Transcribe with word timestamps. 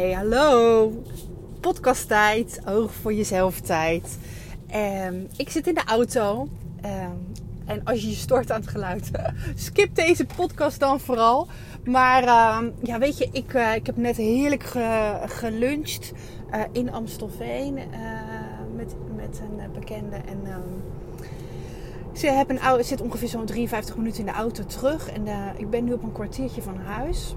Hey, 0.00 0.12
hallo. 0.12 0.92
Podcasttijd, 1.60 2.60
oog 2.66 2.94
voor 2.94 3.12
jezelf 3.12 3.60
tijd. 3.60 4.18
Um, 5.06 5.26
ik 5.36 5.50
zit 5.50 5.66
in 5.66 5.74
de 5.74 5.84
auto. 5.86 6.48
Um, 6.84 7.32
en 7.66 7.84
als 7.84 8.00
je 8.00 8.08
je 8.08 8.14
stort 8.14 8.50
aan 8.50 8.60
het 8.60 8.70
geluid, 8.70 9.10
skip 9.54 9.94
deze 9.94 10.26
podcast 10.36 10.80
dan 10.80 11.00
vooral. 11.00 11.48
Maar 11.84 12.22
um, 12.58 12.72
ja, 12.82 12.98
weet 12.98 13.18
je, 13.18 13.28
ik, 13.32 13.54
uh, 13.54 13.74
ik 13.74 13.86
heb 13.86 13.96
net 13.96 14.16
heerlijk 14.16 14.62
ge, 14.62 15.18
geluncht 15.26 16.12
uh, 16.54 16.60
in 16.72 16.92
Amstelveen 16.92 17.78
uh, 17.78 17.84
met, 18.76 18.94
met 19.16 19.40
een 19.40 19.72
bekende. 19.72 20.16
En 20.16 20.42
ze 22.12 22.26
hebben 22.26 22.84
zit 22.84 23.00
ongeveer 23.00 23.28
zo'n 23.28 23.46
53 23.46 23.96
minuten 23.96 24.20
in 24.20 24.26
de 24.26 24.32
auto 24.32 24.64
terug. 24.64 25.10
En 25.10 25.26
ik 25.56 25.70
ben 25.70 25.84
nu 25.84 25.92
op 25.92 26.02
een 26.02 26.12
kwartiertje 26.12 26.62
van 26.62 26.76
huis. 26.76 27.34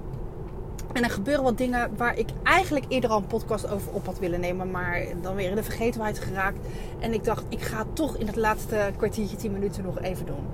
En 0.94 1.02
er 1.02 1.10
gebeuren 1.10 1.44
wat 1.44 1.58
dingen 1.58 1.96
waar 1.96 2.18
ik 2.18 2.28
eigenlijk 2.42 2.84
eerder 2.88 3.10
al 3.10 3.16
een 3.16 3.26
podcast 3.26 3.70
over 3.70 3.92
op 3.92 4.06
had 4.06 4.18
willen 4.18 4.40
nemen. 4.40 4.70
Maar 4.70 5.02
dan 5.20 5.34
weer 5.34 5.50
in 5.50 5.56
de 5.56 5.62
vergetenheid 5.62 6.18
geraakt. 6.18 6.58
En 6.98 7.12
ik 7.12 7.24
dacht, 7.24 7.44
ik 7.48 7.60
ga 7.60 7.84
toch 7.92 8.16
in 8.16 8.26
het 8.26 8.36
laatste 8.36 8.92
kwartiertje, 8.96 9.36
10 9.36 9.52
minuten 9.52 9.84
nog 9.84 10.00
even 10.00 10.26
doen. 10.26 10.46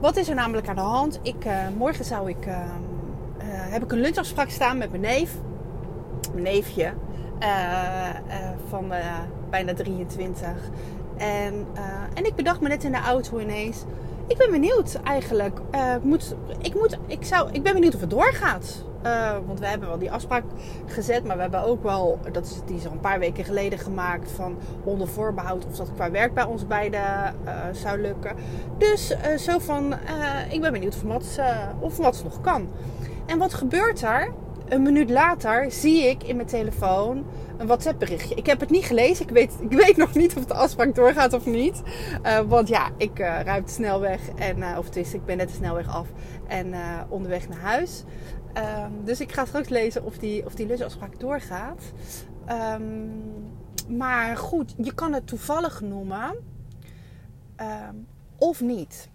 Wat 0.00 0.16
is 0.16 0.28
er 0.28 0.34
namelijk 0.34 0.68
aan 0.68 0.74
de 0.74 0.80
hand? 0.80 1.18
Ik, 1.22 1.44
uh, 1.44 1.56
morgen 1.76 2.04
zou 2.04 2.28
ik, 2.28 2.46
uh, 2.46 2.54
uh, 2.54 2.62
heb 3.46 3.82
ik 3.82 3.92
een 3.92 4.00
lunchafspraak 4.00 4.50
staan 4.50 4.78
met 4.78 4.90
mijn 4.90 5.02
neef. 5.02 5.34
Mijn 6.32 6.44
neefje. 6.44 6.92
van 8.68 8.92
bijna 9.50 9.74
23. 9.74 10.48
En, 11.16 11.66
en 12.14 12.24
ik 12.26 12.34
bedacht 12.34 12.60
me 12.60 12.68
net 12.68 12.84
in 12.84 12.92
de 12.92 12.98
auto 12.98 13.38
ineens. 13.38 13.84
Ik 14.26 14.36
ben 14.36 14.50
benieuwd 14.50 15.00
eigenlijk. 15.04 15.60
moet, 16.02 16.34
ik, 16.62 16.74
moet, 16.74 16.98
ik, 17.06 17.24
zou, 17.24 17.48
ik 17.52 17.62
ben 17.62 17.72
benieuwd 17.72 17.94
of 17.94 18.00
het 18.00 18.10
doorgaat. 18.10 18.84
Uh, 19.06 19.36
want 19.46 19.60
we 19.60 19.66
hebben 19.66 19.88
wel 19.88 19.98
die 19.98 20.12
afspraak 20.12 20.44
gezet, 20.86 21.24
maar 21.24 21.36
we 21.36 21.42
hebben 21.42 21.64
ook 21.64 21.82
wel, 21.82 22.18
dat 22.32 22.44
is, 22.44 22.60
die 22.66 22.76
is 22.76 22.84
een 22.84 23.00
paar 23.00 23.18
weken 23.18 23.44
geleden 23.44 23.78
gemaakt, 23.78 24.30
van 24.30 24.56
onder 24.84 25.08
voorbehoud 25.08 25.66
of 25.66 25.76
dat 25.76 25.90
qua 25.94 26.10
werk 26.10 26.34
bij 26.34 26.44
ons 26.44 26.66
beiden 26.66 27.00
uh, 27.00 27.52
zou 27.72 28.00
lukken. 28.00 28.36
Dus 28.78 29.10
uh, 29.10 29.36
zo 29.36 29.58
van, 29.58 29.94
ik 30.50 30.60
ben 30.60 30.72
benieuwd 30.72 30.94
of 30.94 31.04
Mats, 31.04 31.38
of 31.80 31.98
Mats 31.98 32.22
nog 32.22 32.40
kan. 32.40 32.68
En 33.26 33.38
wat 33.38 33.54
gebeurt 33.54 34.02
er? 34.02 34.32
Een 34.68 34.82
minuut 34.82 35.10
later 35.10 35.72
zie 35.72 36.08
ik 36.08 36.22
in 36.22 36.36
mijn 36.36 36.48
telefoon 36.48 37.26
een 37.58 37.66
WhatsApp 37.66 37.98
berichtje. 37.98 38.34
Ik 38.34 38.46
heb 38.46 38.60
het 38.60 38.70
niet 38.70 38.84
gelezen. 38.84 39.24
Ik 39.24 39.30
weet, 39.30 39.52
ik 39.60 39.72
weet 39.72 39.96
nog 39.96 40.14
niet 40.14 40.36
of 40.36 40.44
de 40.44 40.54
afspraak 40.54 40.94
doorgaat 40.94 41.32
of 41.32 41.46
niet. 41.46 41.82
want 42.46 42.68
ja, 42.68 42.90
ik 42.96 43.18
uh, 43.18 43.40
ruim 43.40 43.64
de 43.64 43.70
snelweg. 43.70 44.28
En, 44.28 44.78
of 44.78 44.84
het 44.84 44.96
is, 44.96 45.14
ik 45.14 45.24
ben 45.24 45.36
net 45.36 45.48
de 45.48 45.54
snelweg 45.54 45.88
af. 45.88 46.08
En 46.48 46.74
onderweg 47.08 47.48
naar 47.48 47.60
huis. 47.60 48.04
Um, 48.56 49.04
dus 49.04 49.20
ik 49.20 49.32
ga 49.32 49.44
straks 49.44 49.68
lezen 49.68 50.04
of 50.04 50.18
die, 50.18 50.46
of 50.46 50.54
die 50.54 50.66
lunchafspraak 50.66 51.20
doorgaat. 51.20 51.82
Um, 52.50 53.12
maar 53.88 54.36
goed, 54.36 54.74
je 54.76 54.94
kan 54.94 55.12
het 55.12 55.26
toevallig 55.26 55.80
noemen 55.80 56.34
um, 57.60 58.06
of 58.38 58.60
niet. 58.60 59.08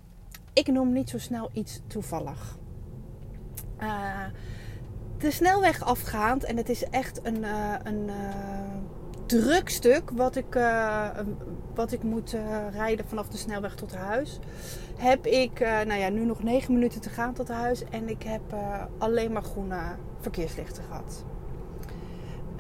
Ik 0.54 0.68
noem 0.68 0.94
niet 0.94 1.10
zo 1.10 1.18
snel 1.18 1.50
iets 1.54 1.82
toevallig. 1.88 2.58
Uh, 3.82 4.26
de 5.20 5.32
snelweg 5.32 5.84
afgaand 5.84 6.44
en 6.44 6.58
het 6.58 6.70
is 6.70 6.84
echt 6.84 7.20
een, 7.24 7.44
uh, 7.44 7.74
een 7.84 8.08
uh, 8.08 8.14
druk 9.26 9.70
stuk 9.70 10.10
wat 10.10 10.36
ik, 10.36 10.60
wat 11.76 11.92
ik 11.92 12.04
moet 12.04 12.38
rijden 12.72 13.06
vanaf 13.08 13.28
de 13.28 13.38
snelweg 13.38 13.76
tot 13.76 13.96
huis 13.96 14.40
heb 14.98 15.26
ik, 15.26 15.60
nou 15.60 15.94
ja, 15.94 16.10
nu 16.10 16.26
nog 16.26 16.44
9 16.44 16.74
minuten 16.74 17.02
te 17.02 17.10
gaan 17.10 17.34
tot 17.34 17.48
huis. 17.48 17.84
En 17.84 18.10
ik 18.10 18.24
heb 18.24 18.42
alleen 18.98 19.32
maar 19.32 19.44
groene 19.44 19.80
verkeerslichten 20.20 20.84
gehad. 20.84 21.24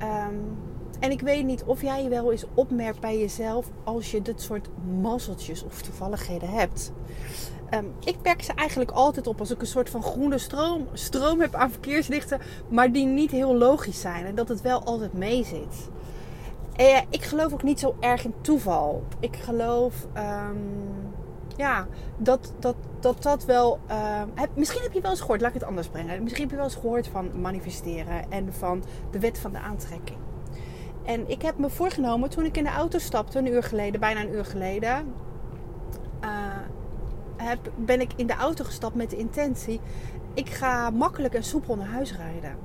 Um, 0.01 0.57
en 0.99 1.11
ik 1.11 1.21
weet 1.21 1.45
niet 1.45 1.63
of 1.63 1.81
jij 1.81 2.03
je 2.03 2.09
wel 2.09 2.31
eens 2.31 2.45
opmerkt 2.53 2.99
bij 2.99 3.19
jezelf 3.19 3.69
als 3.83 4.11
je 4.11 4.21
dit 4.21 4.41
soort 4.41 4.69
mazzeltjes 5.01 5.63
of 5.63 5.81
toevalligheden 5.81 6.49
hebt. 6.49 6.91
Um, 7.73 7.93
ik 8.03 8.15
merk 8.23 8.41
ze 8.41 8.53
eigenlijk 8.53 8.91
altijd 8.91 9.27
op 9.27 9.39
als 9.39 9.51
ik 9.51 9.61
een 9.61 9.67
soort 9.67 9.89
van 9.89 10.03
groene 10.03 10.37
stroom, 10.37 10.87
stroom 10.93 11.41
heb 11.41 11.55
aan 11.55 11.71
verkeerslichten, 11.71 12.39
maar 12.69 12.91
die 12.91 13.05
niet 13.05 13.31
heel 13.31 13.55
logisch 13.55 14.01
zijn 14.01 14.25
en 14.25 14.35
dat 14.35 14.49
het 14.49 14.61
wel 14.61 14.83
altijd 14.83 15.13
mee 15.13 15.43
zit. 15.43 15.89
En 16.75 17.05
ik 17.09 17.23
geloof 17.23 17.53
ook 17.53 17.63
niet 17.63 17.79
zo 17.79 17.95
erg 17.99 18.25
in 18.25 18.33
toeval. 18.41 19.03
Ik 19.19 19.35
geloof. 19.35 20.07
Um, 20.17 21.07
ja, 21.55 21.87
dat 22.17 22.53
dat, 22.59 22.75
dat, 22.99 23.23
dat 23.23 23.45
wel. 23.45 23.79
Heb, 24.33 24.49
misschien 24.53 24.81
heb 24.83 24.93
je 24.93 25.01
wel 25.01 25.11
eens 25.11 25.19
gehoord, 25.19 25.41
laat 25.41 25.49
ik 25.49 25.59
het 25.59 25.69
anders 25.69 25.87
brengen. 25.87 26.23
Misschien 26.23 26.43
heb 26.43 26.51
je 26.51 26.57
wel 26.57 26.65
eens 26.65 26.75
gehoord 26.75 27.07
van 27.07 27.41
manifesteren 27.41 28.31
en 28.31 28.53
van 28.53 28.83
de 29.11 29.19
wet 29.19 29.39
van 29.39 29.51
de 29.51 29.59
aantrekking. 29.59 30.17
En 31.05 31.29
ik 31.29 31.41
heb 31.41 31.57
me 31.57 31.69
voorgenomen 31.69 32.29
toen 32.29 32.45
ik 32.45 32.57
in 32.57 32.63
de 32.63 32.69
auto 32.69 32.97
stapte, 32.97 33.37
een 33.37 33.47
uur 33.47 33.63
geleden, 33.63 33.99
bijna 33.99 34.21
een 34.21 34.33
uur 34.33 34.45
geleden. 34.45 35.13
Uh, 36.23 36.29
heb, 37.37 37.71
ben 37.75 38.01
ik 38.01 38.11
in 38.15 38.27
de 38.27 38.33
auto 38.33 38.63
gestapt 38.63 38.95
met 38.95 39.09
de 39.09 39.17
intentie: 39.17 39.79
ik 40.33 40.49
ga 40.49 40.89
makkelijk 40.89 41.33
en 41.33 41.43
soepel 41.43 41.75
naar 41.75 41.87
huis 41.87 42.15
rijden. 42.15 42.55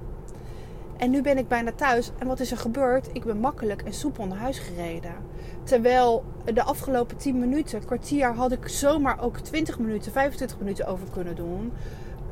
En 0.96 1.10
nu 1.10 1.22
ben 1.22 1.38
ik 1.38 1.48
bijna 1.48 1.72
thuis. 1.72 2.10
En 2.18 2.26
wat 2.26 2.40
is 2.40 2.50
er 2.50 2.56
gebeurd? 2.56 3.08
Ik 3.12 3.24
ben 3.24 3.38
makkelijk 3.38 3.82
en 3.82 3.92
soepel 3.92 4.26
naar 4.26 4.38
huis 4.38 4.58
gereden. 4.58 5.14
Terwijl 5.62 6.24
de 6.54 6.62
afgelopen 6.62 7.16
10 7.16 7.38
minuten, 7.38 7.84
kwartier, 7.84 8.34
had 8.34 8.52
ik 8.52 8.68
zomaar 8.68 9.22
ook 9.22 9.38
20 9.38 9.78
minuten, 9.78 10.12
25 10.12 10.58
minuten 10.58 10.86
over 10.86 11.06
kunnen 11.12 11.36
doen. 11.36 11.72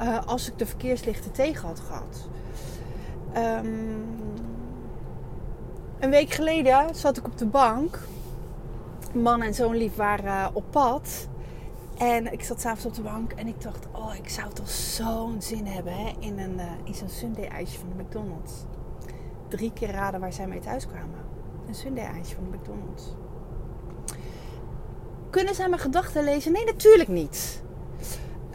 Uh, 0.02 0.26
als 0.26 0.48
ik 0.48 0.58
de 0.58 0.66
verkeerslichten 0.66 1.32
tegen 1.32 1.66
had 1.66 1.80
gehad. 1.80 2.28
Um, 3.64 4.04
een 6.02 6.10
week 6.10 6.32
geleden 6.32 6.94
zat 6.94 7.16
ik 7.16 7.26
op 7.26 7.38
de 7.38 7.46
bank. 7.46 7.98
Man 9.14 9.42
en 9.42 9.54
zoon 9.54 9.76
lief 9.76 9.96
waren 9.96 10.54
op 10.54 10.64
pad. 10.70 11.28
En 11.98 12.32
ik 12.32 12.44
zat 12.44 12.60
s'avonds 12.60 12.86
op 12.86 12.94
de 12.94 13.10
bank 13.10 13.32
en 13.32 13.46
ik 13.46 13.62
dacht, 13.62 13.86
oh, 13.92 14.14
ik 14.14 14.28
zou 14.28 14.52
toch 14.52 14.68
zo'n 14.68 15.42
zin 15.42 15.66
hebben 15.66 15.92
hè, 15.92 16.12
in, 16.18 16.38
een, 16.38 16.54
uh, 16.54 16.64
in 16.84 16.94
zo'n 16.94 17.08
Sunday 17.08 17.44
ijsje 17.44 17.78
van 17.78 17.88
de 17.96 18.02
McDonald's. 18.02 18.52
Drie 19.48 19.72
keer 19.72 19.90
raden 19.90 20.20
waar 20.20 20.32
zij 20.32 20.46
mee 20.46 20.60
thuis 20.60 20.86
kwamen. 20.86 21.18
Een 21.68 21.74
Sunday 21.74 22.04
ijsje 22.04 22.34
van 22.34 22.44
de 22.50 22.56
McDonald's. 22.56 23.14
Kunnen 25.30 25.54
zij 25.54 25.68
mijn 25.68 25.80
gedachten 25.80 26.24
lezen? 26.24 26.52
Nee, 26.52 26.64
natuurlijk 26.64 27.08
niet. 27.08 27.62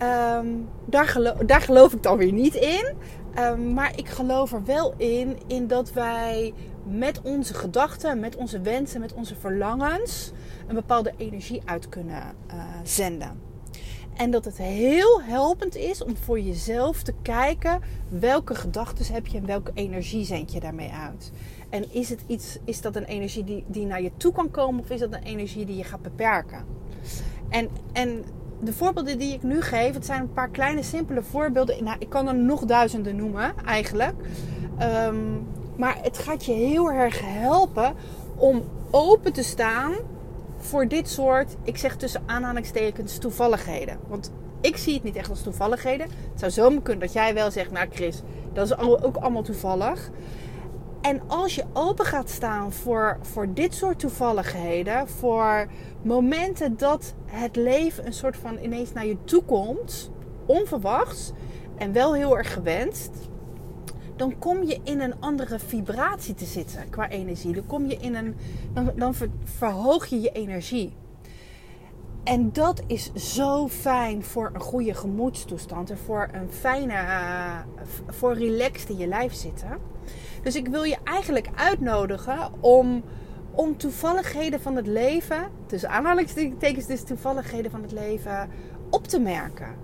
Um, 0.02 0.70
daar, 0.86 1.34
daar 1.46 1.62
geloof 1.62 1.94
ik 1.94 2.04
dan 2.04 2.18
weer 2.18 2.34
niet 2.34 2.56
in. 2.56 2.94
Um, 3.40 3.74
maar 3.74 3.98
ik 3.98 4.08
geloof 4.08 4.52
er 4.52 4.64
wel 4.66 4.94
in, 4.98 5.38
in 5.48 5.68
dat 5.68 5.92
wij 5.92 6.54
met 6.90 7.22
onze 7.22 7.54
gedachten, 7.54 8.20
met 8.20 8.36
onze 8.36 8.62
wensen, 8.62 9.00
met 9.00 9.14
onze 9.14 9.36
verlangens 9.36 10.32
een 10.68 10.76
bepaalde 10.76 11.14
energie 11.18 11.62
uit 11.66 11.90
kunnen 11.90 12.24
uh, 12.54 12.64
zenden. 12.84 13.42
En 14.18 14.32
dat 14.32 14.46
het 14.46 14.58
heel 14.58 15.22
helpend 15.22 15.76
is 15.76 16.04
om 16.04 16.18
voor 16.18 16.40
jezelf 16.40 17.04
te 17.04 17.14
kijken 17.22 17.82
welke 18.10 18.56
gedachten 18.56 19.14
heb 19.14 19.28
je 19.28 19.38
en 19.38 19.46
welke 19.46 19.72
energie 19.74 20.26
zend 20.26 20.52
je 20.52 20.60
daarmee 20.60 20.92
uit. 20.92 21.32
En 21.70 21.94
is, 21.94 22.10
het 22.10 22.24
iets, 22.28 22.58
is 22.64 22.82
dat 22.82 22.96
een 22.96 23.06
energie 23.06 23.44
die, 23.44 23.64
die 23.68 23.86
naar 23.86 24.02
je 24.02 24.12
toe 24.18 24.32
kan 24.32 24.52
komen 24.52 24.80
of 24.80 24.90
is 24.90 25.00
dat 25.00 25.14
een 25.14 25.24
energie 25.24 25.66
die 25.66 25.76
je 25.76 25.84
gaat 25.84 26.02
beperken? 26.02 26.66
En, 27.50 27.70
en 27.94 28.24
de 28.62 28.74
voorbeelden 28.74 29.18
die 29.18 29.34
ik 29.34 29.44
nu 29.44 29.62
geef, 29.62 29.94
het 29.94 30.06
zijn 30.06 30.22
een 30.22 30.34
paar 30.34 30.50
kleine 30.50 30.84
simpele 30.84 31.24
voorbeelden. 31.24 31.84
Nou, 31.84 31.96
ik 32.00 32.10
kan 32.10 32.28
er 32.28 32.36
nog 32.36 32.66
duizenden 32.66 33.16
noemen 33.16 33.54
eigenlijk. 33.66 34.16
Um, 34.82 35.48
maar 35.78 35.98
het 36.02 36.18
gaat 36.18 36.46
je 36.46 36.54
heel 36.54 36.92
erg 36.92 37.22
helpen 37.24 37.96
om 38.36 38.64
open 38.92 39.34
te 39.34 39.44
staan 39.44 39.94
voor 40.58 40.88
dit 40.88 41.10
soort, 41.10 41.56
ik 41.64 41.78
zeg 41.78 41.96
tussen 41.96 42.24
aanhalingstekens, 42.26 43.18
toevalligheden. 43.18 44.00
Want 44.08 44.32
ik 44.62 44.78
zie 44.78 44.94
het 44.94 45.04
niet 45.04 45.16
echt 45.16 45.30
als 45.30 45.42
toevalligheden. 45.42 46.08
Het 46.32 46.40
zou 46.40 46.52
zomaar 46.52 46.82
kunnen 46.82 47.06
dat 47.06 47.14
jij 47.14 47.34
wel 47.34 47.52
zegt, 47.52 47.72
nou 47.72 47.88
Chris, 47.92 48.22
dat 48.54 48.66
is 48.66 48.78
ook 48.78 49.16
allemaal 49.16 49.44
toevallig. 49.44 50.10
En 51.02 51.22
als 51.28 51.56
je 51.56 51.64
open 51.74 52.06
gaat 52.06 52.30
staan 52.30 52.74
voor, 52.74 53.18
voor 53.22 53.54
dit 53.54 53.74
soort 53.74 54.00
toevalligheden, 54.00 55.08
voor 55.08 55.68
momenten 56.02 56.78
dat 56.78 57.14
het 57.26 57.56
leven 57.56 58.06
een 58.06 58.14
soort 58.14 58.38
van 58.38 58.58
ineens 58.62 58.94
naar 58.94 59.06
je 59.06 59.18
toe 59.24 59.44
komt, 59.44 60.12
onverwachts 60.46 61.32
en 61.78 61.92
wel 61.92 62.14
heel 62.14 62.38
erg 62.38 62.54
gewenst, 62.54 63.10
dan 64.18 64.38
kom 64.40 64.64
je 64.64 64.80
in 64.84 65.02
een 65.02 65.20
andere 65.20 65.60
vibratie 65.60 66.34
te 66.34 66.46
zitten 66.46 66.90
qua 66.90 67.10
energie. 67.10 67.54
Dan, 67.54 67.66
kom 67.66 67.86
je 67.86 67.98
in 67.98 68.16
een, 68.16 68.36
dan, 68.74 68.92
dan 68.96 69.14
verhoog 69.44 70.06
je 70.06 70.22
je 70.22 70.32
energie. 70.32 70.94
En 72.24 72.52
dat 72.54 72.82
is 72.88 73.14
zo 73.14 73.68
fijn 73.68 74.24
voor 74.24 74.52
een 74.54 74.62
goede 74.62 74.94
gemoedstoestand 74.94 75.90
en 75.90 75.98
voor 75.98 76.30
een 76.32 76.52
fijne, 76.52 76.94
uh, 76.94 77.58
voor 78.08 78.34
relaxed 78.34 78.90
in 78.90 78.98
je 78.98 79.08
lijf 79.08 79.34
zitten. 79.34 79.78
Dus 80.44 80.56
ik 80.56 80.68
wil 80.68 80.84
je 80.84 80.98
eigenlijk 81.04 81.50
uitnodigen 81.56 82.52
om, 82.60 83.04
om 83.52 83.78
toevalligheden 83.78 84.62
van 84.62 84.76
het 84.76 84.88
leven, 84.88 85.50
tussen 85.66 85.90
aanhalingstekens 85.90 86.86
dus 86.86 87.04
toevalligheden 87.04 87.72
van 87.72 87.82
het 87.82 87.92
leven, 87.92 88.50
op 88.90 89.08
te 89.08 89.20
merken. 89.20 89.76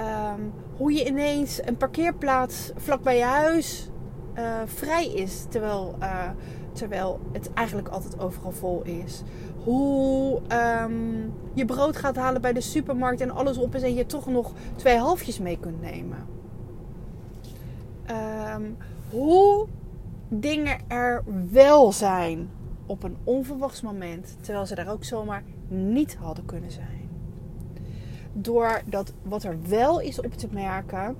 Um, 0.00 0.52
hoe 0.76 0.92
je 0.92 1.06
ineens 1.06 1.60
een 1.64 1.76
parkeerplaats 1.76 2.72
vlak 2.76 3.02
bij 3.02 3.16
je 3.16 3.24
huis 3.24 3.90
eh, 4.36 4.60
vrij 4.64 5.06
is 5.06 5.44
terwijl, 5.48 5.94
uh, 6.00 6.28
terwijl 6.72 7.20
het 7.32 7.52
eigenlijk 7.52 7.88
altijd 7.88 8.20
overal 8.20 8.52
vol 8.52 8.82
is. 8.82 9.22
Hoe 9.64 10.40
um, 10.82 11.32
je 11.52 11.64
brood 11.64 11.96
gaat 11.96 12.16
halen 12.16 12.40
bij 12.40 12.52
de 12.52 12.60
supermarkt 12.60 13.20
en 13.20 13.30
alles 13.30 13.58
op 13.58 13.74
is 13.74 13.82
en 13.82 13.94
je 13.94 14.06
toch 14.06 14.26
nog 14.26 14.52
twee 14.76 14.96
halfjes 14.96 15.38
mee 15.38 15.58
kunt 15.58 15.80
nemen. 15.80 16.26
Um, 18.54 18.76
hoe 19.10 19.66
dingen 20.28 20.78
er 20.88 21.24
wel 21.50 21.92
zijn 21.92 22.50
op 22.86 23.02
een 23.02 23.16
onverwachts 23.24 23.82
moment, 23.82 24.36
terwijl 24.40 24.66
ze 24.66 24.74
daar 24.74 24.90
ook 24.90 25.04
zomaar 25.04 25.42
niet 25.68 26.16
hadden 26.16 26.44
kunnen 26.44 26.70
zijn. 26.70 27.05
Door 28.38 28.80
dat 28.86 29.12
wat 29.22 29.42
er 29.42 29.56
wel 29.68 30.00
is 30.00 30.20
op 30.20 30.32
te 30.32 30.48
merken, 30.50 31.16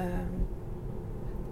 um, 0.00 0.46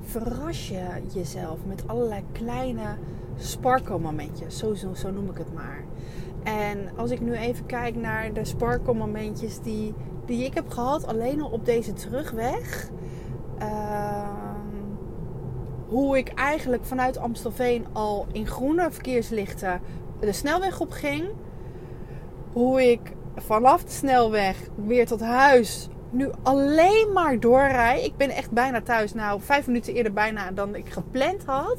verras 0.01 0.69
je 0.69 0.87
jezelf 1.13 1.59
met 1.67 1.89
allerlei 1.89 2.23
kleine 2.33 2.97
sparkle 3.37 3.99
momentjes. 3.99 4.59
Zo, 4.59 4.75
zo, 4.75 4.95
zo 4.95 5.11
noem 5.11 5.31
ik 5.31 5.39
het 5.39 5.55
maar. 5.55 5.85
En 6.43 6.97
als 6.97 7.11
ik 7.11 7.21
nu 7.21 7.33
even 7.33 7.67
kijk 7.67 7.97
naar 7.97 8.33
de 8.33 8.45
sparkle 8.45 8.95
momentjes 8.95 9.61
die, 9.61 9.95
die 10.25 10.45
ik 10.45 10.55
heb 10.55 10.69
gehad, 10.69 11.07
alleen 11.07 11.43
al 11.43 11.51
op 11.51 11.65
deze 11.65 11.93
terugweg. 11.93 12.91
Uh, 13.63 14.29
hoe 15.89 16.19
ik 16.19 16.29
eigenlijk 16.29 16.85
vanuit 16.85 17.19
Amstelveen 17.19 17.87
al 17.93 18.27
in 18.33 18.47
groene 18.47 18.91
verkeerslichten 18.91 19.81
de 20.21 20.33
snelweg 20.33 20.81
op 20.81 20.91
ging. 20.91 21.29
Hoe 22.53 22.91
ik 22.91 23.16
vanaf 23.37 23.85
de 23.85 23.91
snelweg 23.91 24.57
weer 24.75 25.07
tot 25.07 25.21
huis 25.21 25.89
nu 26.11 26.31
alleen 26.43 27.13
maar 27.13 27.41
doorrij. 27.41 28.05
Ik 28.05 28.17
ben 28.17 28.31
echt 28.31 28.51
bijna 28.51 28.83
thuis. 28.83 29.15
Nou, 29.15 29.41
vijf 29.41 29.67
minuten 29.67 29.95
eerder 29.95 30.13
bijna 30.13 30.51
dan 30.51 30.75
ik 30.75 30.89
gepland 30.89 31.45
had. 31.45 31.79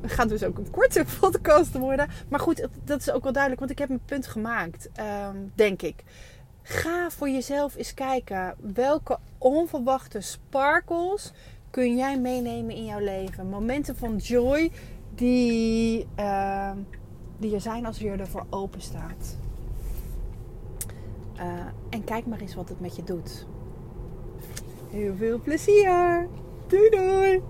Het 0.00 0.12
gaat 0.12 0.28
dus 0.28 0.44
ook 0.44 0.58
een 0.58 0.70
korte 0.70 1.04
podcast 1.20 1.78
worden. 1.78 2.08
Maar 2.28 2.40
goed, 2.40 2.68
dat 2.84 3.00
is 3.00 3.10
ook 3.10 3.22
wel 3.22 3.32
duidelijk, 3.32 3.60
want 3.60 3.72
ik 3.72 3.78
heb 3.78 3.88
mijn 3.88 4.04
punt 4.04 4.26
gemaakt, 4.26 4.88
ehm, 4.92 5.36
denk 5.54 5.82
ik. 5.82 6.04
Ga 6.62 7.10
voor 7.10 7.28
jezelf 7.28 7.76
eens 7.76 7.94
kijken 7.94 8.54
welke 8.74 9.18
onverwachte 9.38 10.20
sparkles 10.20 11.32
kun 11.70 11.96
jij 11.96 12.18
meenemen 12.18 12.74
in 12.74 12.84
jouw 12.84 12.98
leven. 12.98 13.48
Momenten 13.48 13.96
van 13.96 14.16
joy 14.16 14.70
die, 15.14 16.06
uh, 16.18 16.70
die 17.38 17.54
er 17.54 17.60
zijn 17.60 17.86
als 17.86 17.98
je 17.98 18.10
ervoor 18.10 18.46
open 18.50 18.80
staat. 18.80 19.36
Uh, 21.40 21.46
en 21.90 22.04
kijk 22.04 22.26
maar 22.26 22.40
eens 22.40 22.54
wat 22.54 22.68
het 22.68 22.80
met 22.80 22.96
je 22.96 23.02
doet. 23.04 23.46
Heel 24.88 25.14
veel 25.16 25.40
plezier. 25.40 26.28
Doei 26.66 26.90
doei. 26.90 27.42